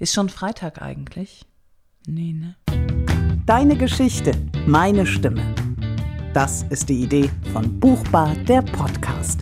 Ist 0.00 0.14
schon 0.14 0.30
Freitag 0.30 0.80
eigentlich? 0.80 1.44
Nee, 2.06 2.32
ne? 2.32 2.56
Deine 3.44 3.76
Geschichte, 3.76 4.32
meine 4.66 5.04
Stimme. 5.04 5.42
Das 6.32 6.62
ist 6.70 6.88
die 6.88 7.02
Idee 7.02 7.30
von 7.52 7.78
Buchbar, 7.78 8.34
der 8.48 8.62
Podcast. 8.62 9.40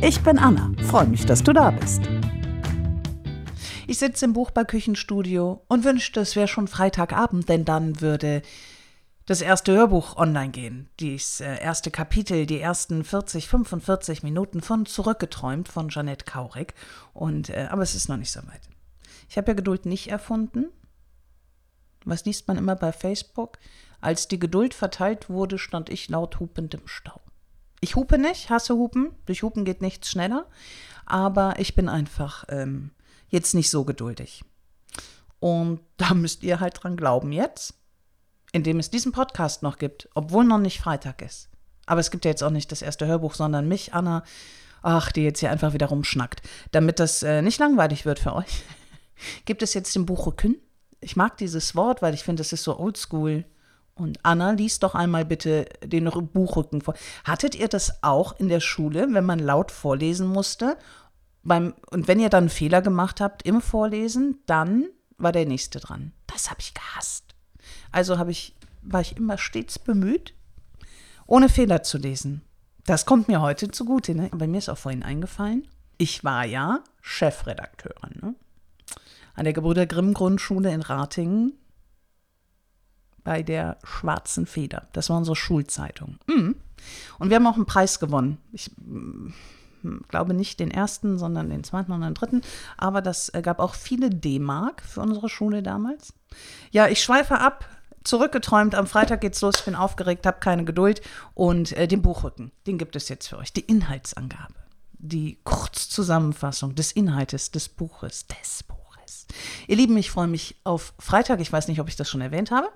Ich 0.00 0.20
bin 0.20 0.40
Anna, 0.40 0.72
freue 0.88 1.06
mich, 1.06 1.24
dass 1.26 1.44
du 1.44 1.52
da 1.52 1.70
bist. 1.70 2.02
Ich 3.86 4.00
sitze 4.00 4.24
im 4.24 4.32
Buchbar 4.32 4.64
Küchenstudio 4.64 5.62
und 5.68 5.84
wünschte, 5.84 6.18
es 6.18 6.34
wäre 6.34 6.48
schon 6.48 6.66
Freitagabend, 6.66 7.48
denn 7.48 7.64
dann 7.64 8.00
würde 8.00 8.42
das 9.26 9.42
erste 9.42 9.74
Hörbuch 9.74 10.16
online 10.16 10.50
gehen. 10.50 10.88
Das 10.98 11.40
äh, 11.40 11.62
erste 11.62 11.92
Kapitel, 11.92 12.46
die 12.46 12.58
ersten 12.58 13.04
40, 13.04 13.46
45 13.46 14.24
Minuten 14.24 14.60
von 14.60 14.86
Zurückgeträumt 14.86 15.68
von 15.68 15.88
Jeanette 15.88 16.24
Kaurig. 16.24 16.74
Und, 17.14 17.50
äh, 17.50 17.68
aber 17.70 17.82
es 17.82 17.94
ist 17.94 18.08
noch 18.08 18.16
nicht 18.16 18.32
so 18.32 18.40
weit. 18.40 18.71
Ich 19.28 19.36
habe 19.36 19.52
ja 19.52 19.54
Geduld 19.54 19.86
nicht 19.86 20.08
erfunden. 20.08 20.66
Was 22.04 22.24
liest 22.24 22.48
man 22.48 22.56
immer 22.56 22.76
bei 22.76 22.92
Facebook? 22.92 23.58
Als 24.00 24.28
die 24.28 24.38
Geduld 24.38 24.74
verteilt 24.74 25.30
wurde, 25.30 25.58
stand 25.58 25.88
ich 25.88 26.08
laut 26.08 26.40
hupend 26.40 26.74
im 26.74 26.86
Stau. 26.86 27.20
Ich 27.80 27.96
hupe 27.96 28.18
nicht, 28.18 28.50
hasse 28.50 28.74
Hupen. 28.74 29.14
Durch 29.26 29.42
Hupen 29.42 29.64
geht 29.64 29.82
nichts 29.82 30.10
schneller. 30.10 30.46
Aber 31.06 31.58
ich 31.58 31.74
bin 31.74 31.88
einfach 31.88 32.44
ähm, 32.48 32.90
jetzt 33.28 33.54
nicht 33.54 33.70
so 33.70 33.84
geduldig. 33.84 34.44
Und 35.40 35.80
da 35.96 36.14
müsst 36.14 36.44
ihr 36.44 36.60
halt 36.60 36.82
dran 36.82 36.96
glauben 36.96 37.32
jetzt, 37.32 37.74
indem 38.52 38.78
es 38.78 38.90
diesen 38.90 39.10
Podcast 39.10 39.62
noch 39.62 39.78
gibt, 39.78 40.08
obwohl 40.14 40.44
noch 40.44 40.58
nicht 40.58 40.80
Freitag 40.80 41.22
ist. 41.22 41.48
Aber 41.86 42.00
es 42.00 42.12
gibt 42.12 42.24
ja 42.24 42.30
jetzt 42.30 42.44
auch 42.44 42.50
nicht 42.50 42.70
das 42.70 42.82
erste 42.82 43.06
Hörbuch, 43.06 43.34
sondern 43.34 43.66
mich, 43.66 43.92
Anna, 43.92 44.22
ach, 44.82 45.10
die 45.10 45.22
jetzt 45.22 45.40
hier 45.40 45.50
einfach 45.50 45.72
wieder 45.72 45.86
rumschnackt. 45.86 46.42
Damit 46.70 47.00
das 47.00 47.22
äh, 47.24 47.42
nicht 47.42 47.58
langweilig 47.58 48.04
wird 48.04 48.20
für 48.20 48.34
euch, 48.34 48.62
gibt 49.44 49.62
es 49.62 49.74
jetzt 49.74 49.94
den 49.94 50.06
Buchrücken. 50.06 50.56
Ich 51.00 51.16
mag 51.16 51.36
dieses 51.36 51.74
Wort, 51.74 52.02
weil 52.02 52.14
ich 52.14 52.22
finde, 52.22 52.42
es 52.42 52.52
ist 52.52 52.64
so 52.64 52.78
oldschool. 52.78 53.44
Und 53.94 54.18
Anna, 54.22 54.52
liest 54.52 54.82
doch 54.82 54.94
einmal 54.94 55.24
bitte 55.24 55.66
den 55.84 56.04
Buchrücken 56.04 56.80
vor. 56.80 56.94
Hattet 57.24 57.54
ihr 57.54 57.68
das 57.68 58.02
auch 58.02 58.38
in 58.38 58.48
der 58.48 58.60
Schule, 58.60 59.08
wenn 59.12 59.24
man 59.24 59.38
laut 59.38 59.70
vorlesen 59.70 60.28
musste? 60.28 60.78
Beim, 61.42 61.74
und 61.90 62.08
wenn 62.08 62.20
ihr 62.20 62.30
dann 62.30 62.44
einen 62.44 62.50
Fehler 62.50 62.82
gemacht 62.82 63.20
habt 63.20 63.42
im 63.44 63.60
Vorlesen, 63.60 64.38
dann 64.46 64.86
war 65.18 65.32
der 65.32 65.46
nächste 65.46 65.80
dran. 65.80 66.12
Das 66.26 66.50
habe 66.50 66.60
ich 66.60 66.72
gehasst. 66.74 67.34
Also 67.90 68.18
habe 68.18 68.30
ich, 68.30 68.54
war 68.82 69.00
ich 69.00 69.16
immer 69.16 69.38
stets 69.38 69.78
bemüht, 69.78 70.34
ohne 71.26 71.48
Fehler 71.48 71.82
zu 71.82 71.98
lesen. 71.98 72.42
Das 72.86 73.06
kommt 73.06 73.28
mir 73.28 73.40
heute 73.40 73.70
zugute. 73.70 74.14
Ne? 74.14 74.28
Aber 74.32 74.46
mir 74.46 74.58
ist 74.58 74.68
auch 74.68 74.78
vorhin 74.78 75.02
eingefallen, 75.02 75.68
ich 75.98 76.24
war 76.24 76.44
ja 76.44 76.82
Chefredakteurin. 77.00 78.18
Ne? 78.20 78.34
An 79.34 79.44
der 79.44 79.52
Gebrüder 79.52 79.86
Grimm 79.86 80.14
Grundschule 80.14 80.72
in 80.72 80.82
Ratingen 80.82 81.54
bei 83.24 83.42
der 83.42 83.78
Schwarzen 83.84 84.46
Feder. 84.46 84.88
Das 84.92 85.10
war 85.10 85.16
unsere 85.16 85.36
Schulzeitung. 85.36 86.18
Mhm. 86.26 86.56
Und 87.18 87.30
wir 87.30 87.36
haben 87.36 87.46
auch 87.46 87.56
einen 87.56 87.66
Preis 87.66 88.00
gewonnen. 88.00 88.38
Ich 88.52 88.70
mm, 88.76 89.30
glaube 90.08 90.34
nicht 90.34 90.60
den 90.60 90.70
ersten, 90.70 91.18
sondern 91.18 91.50
den 91.50 91.64
zweiten 91.64 91.92
und 91.92 92.00
den 92.00 92.14
dritten. 92.14 92.42
Aber 92.76 93.00
das 93.00 93.28
äh, 93.30 93.42
gab 93.42 93.60
auch 93.60 93.74
viele 93.74 94.10
D-Mark 94.10 94.82
für 94.82 95.00
unsere 95.00 95.28
Schule 95.28 95.62
damals. 95.62 96.12
Ja, 96.70 96.88
ich 96.88 97.02
schweife 97.02 97.38
ab. 97.38 97.68
Zurückgeträumt, 98.04 98.74
am 98.74 98.88
Freitag 98.88 99.20
geht's 99.20 99.40
los, 99.42 99.60
ich 99.60 99.64
bin 99.64 99.76
aufgeregt, 99.76 100.26
habe 100.26 100.40
keine 100.40 100.64
Geduld. 100.64 101.02
Und 101.34 101.70
äh, 101.76 101.86
den 101.86 102.02
Buchrücken, 102.02 102.50
den 102.66 102.76
gibt 102.76 102.96
es 102.96 103.08
jetzt 103.08 103.28
für 103.28 103.38
euch. 103.38 103.52
Die 103.52 103.60
Inhaltsangabe, 103.60 104.54
die 104.94 105.38
Kurzzusammenfassung 105.44 106.74
des 106.74 106.90
Inhaltes 106.90 107.52
des 107.52 107.68
Buches, 107.68 108.26
des 108.26 108.64
Buches. 108.64 108.81
Ihr 109.66 109.76
Lieben, 109.76 109.96
ich 109.96 110.10
freue 110.10 110.26
mich 110.26 110.56
auf 110.64 110.94
Freitag. 110.98 111.40
Ich 111.40 111.52
weiß 111.52 111.68
nicht, 111.68 111.80
ob 111.80 111.88
ich 111.88 111.96
das 111.96 112.08
schon 112.08 112.20
erwähnt 112.20 112.50
habe. 112.50 112.68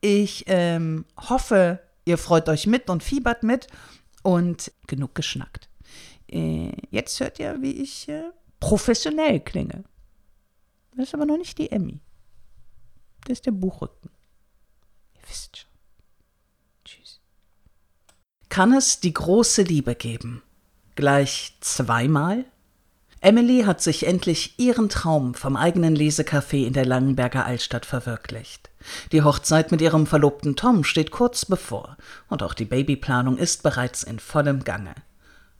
Ich 0.00 0.44
ähm, 0.46 1.04
hoffe, 1.16 1.80
ihr 2.04 2.18
freut 2.18 2.48
euch 2.48 2.66
mit 2.66 2.90
und 2.90 3.02
fiebert 3.02 3.42
mit 3.42 3.66
und 4.22 4.72
genug 4.86 5.14
geschnackt. 5.14 5.68
Äh, 6.28 6.72
jetzt 6.90 7.18
hört 7.20 7.38
ihr, 7.38 7.60
wie 7.60 7.72
ich 7.72 8.08
äh, 8.08 8.24
professionell 8.60 9.40
klinge. 9.40 9.84
Das 10.96 11.08
ist 11.08 11.14
aber 11.14 11.26
noch 11.26 11.38
nicht 11.38 11.58
die 11.58 11.70
Emmy. 11.70 12.00
Das 13.24 13.38
ist 13.38 13.46
der 13.46 13.52
Buchrücken. 13.52 14.10
Ihr 15.14 15.28
wisst 15.28 15.56
schon. 15.58 15.70
Tschüss. 16.84 17.20
Kann 18.48 18.72
es 18.72 19.00
die 19.00 19.14
große 19.14 19.62
Liebe 19.62 19.94
geben? 19.94 20.42
Gleich 20.94 21.56
zweimal? 21.60 22.44
Emily 23.24 23.62
hat 23.62 23.80
sich 23.80 24.04
endlich 24.04 24.58
ihren 24.58 24.88
Traum 24.88 25.34
vom 25.34 25.56
eigenen 25.56 25.96
Lesecafé 25.96 26.66
in 26.66 26.72
der 26.72 26.84
Langenberger 26.84 27.46
Altstadt 27.46 27.86
verwirklicht. 27.86 28.68
Die 29.12 29.22
Hochzeit 29.22 29.70
mit 29.70 29.80
ihrem 29.80 30.08
Verlobten 30.08 30.56
Tom 30.56 30.82
steht 30.82 31.12
kurz 31.12 31.44
bevor 31.44 31.96
und 32.28 32.42
auch 32.42 32.52
die 32.52 32.64
Babyplanung 32.64 33.38
ist 33.38 33.62
bereits 33.62 34.02
in 34.02 34.18
vollem 34.18 34.64
Gange. 34.64 34.96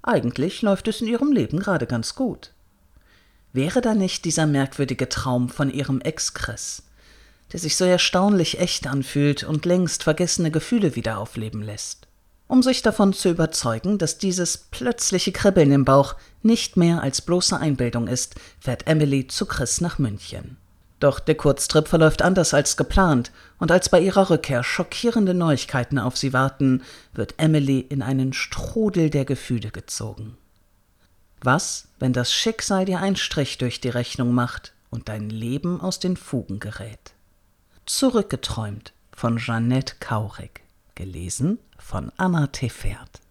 Eigentlich 0.02 0.60
läuft 0.62 0.88
es 0.88 1.00
in 1.02 1.06
ihrem 1.06 1.30
Leben 1.30 1.60
gerade 1.60 1.86
ganz 1.86 2.16
gut. 2.16 2.52
Wäre 3.52 3.80
da 3.80 3.94
nicht 3.94 4.24
dieser 4.24 4.48
merkwürdige 4.48 5.08
Traum 5.08 5.48
von 5.48 5.70
ihrem 5.70 6.00
Ex-Chris, 6.00 6.82
der 7.52 7.60
sich 7.60 7.76
so 7.76 7.84
erstaunlich 7.84 8.58
echt 8.58 8.88
anfühlt 8.88 9.44
und 9.44 9.66
längst 9.66 10.02
vergessene 10.02 10.50
Gefühle 10.50 10.96
wieder 10.96 11.18
aufleben 11.18 11.62
lässt? 11.62 12.08
Um 12.52 12.62
sich 12.62 12.82
davon 12.82 13.14
zu 13.14 13.30
überzeugen, 13.30 13.96
dass 13.96 14.18
dieses 14.18 14.58
plötzliche 14.58 15.32
Kribbeln 15.32 15.72
im 15.72 15.86
Bauch 15.86 16.16
nicht 16.42 16.76
mehr 16.76 17.00
als 17.00 17.22
bloße 17.22 17.58
Einbildung 17.58 18.08
ist, 18.08 18.34
fährt 18.60 18.86
Emily 18.86 19.26
zu 19.26 19.46
Chris 19.46 19.80
nach 19.80 19.98
München. 19.98 20.58
Doch 21.00 21.18
der 21.18 21.34
Kurztrip 21.34 21.88
verläuft 21.88 22.20
anders 22.20 22.52
als 22.52 22.76
geplant, 22.76 23.32
und 23.58 23.72
als 23.72 23.88
bei 23.88 24.00
ihrer 24.00 24.28
Rückkehr 24.28 24.62
schockierende 24.64 25.32
Neuigkeiten 25.32 25.98
auf 25.98 26.18
sie 26.18 26.34
warten, 26.34 26.82
wird 27.14 27.32
Emily 27.38 27.80
in 27.80 28.02
einen 28.02 28.34
Strudel 28.34 29.08
der 29.08 29.24
Gefühle 29.24 29.70
gezogen. 29.70 30.36
Was, 31.40 31.88
wenn 32.00 32.12
das 32.12 32.34
Schicksal 32.34 32.84
dir 32.84 33.00
einen 33.00 33.16
Strich 33.16 33.56
durch 33.56 33.80
die 33.80 33.88
Rechnung 33.88 34.34
macht 34.34 34.74
und 34.90 35.08
dein 35.08 35.30
Leben 35.30 35.80
aus 35.80 36.00
den 36.00 36.18
Fugen 36.18 36.60
gerät? 36.60 37.14
Zurückgeträumt 37.86 38.92
von 39.10 39.38
Jeanette 39.38 39.94
Kaurig. 40.00 40.61
Gelesen 40.94 41.58
von 41.78 42.12
Anna 42.18 42.48
Tefert. 42.48 43.22